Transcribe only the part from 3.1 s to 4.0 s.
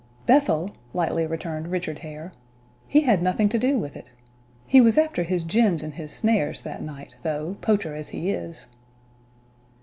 nothing to do with